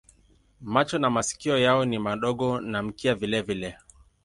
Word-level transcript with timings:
Macho 0.61 0.99
na 0.99 1.09
masikio 1.09 1.57
yao 1.59 1.85
ni 1.85 1.99
madogo 1.99 2.61
na 2.61 2.83
mkia 2.83 3.15
vilevile. 3.15 3.77